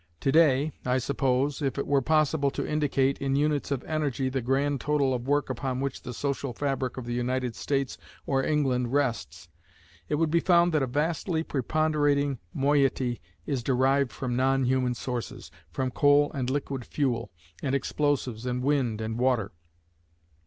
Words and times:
To 0.21 0.31
day, 0.31 0.71
I 0.83 0.97
suppose, 0.97 1.61
if 1.61 1.77
it 1.77 1.85
were 1.85 2.01
possible 2.01 2.49
to 2.49 2.67
indicate, 2.67 3.19
in 3.19 3.35
units 3.35 3.69
of 3.69 3.83
energy, 3.83 4.29
the 4.29 4.41
grand 4.41 4.81
total 4.81 5.13
of 5.13 5.27
work 5.27 5.47
upon 5.47 5.79
which 5.79 6.01
the 6.01 6.11
social 6.11 6.53
fabric 6.53 6.97
of 6.97 7.05
the 7.05 7.13
United 7.13 7.55
States 7.55 7.99
or 8.25 8.43
England 8.43 8.93
rests, 8.93 9.47
it 10.09 10.15
would 10.15 10.31
be 10.31 10.39
found 10.39 10.71
that 10.71 10.81
a 10.81 10.87
vastly 10.87 11.43
preponderating 11.43 12.39
moiety 12.51 13.21
is 13.45 13.61
derived 13.61 14.11
from 14.11 14.35
non 14.35 14.63
human 14.63 14.95
sources, 14.95 15.51
from 15.69 15.91
coal 15.91 16.31
and 16.31 16.49
liquid 16.49 16.83
fuel, 16.83 17.29
and 17.61 17.75
explosives 17.75 18.47
and 18.47 18.63
wind 18.63 19.01
and 19.01 19.19
water. 19.19 19.51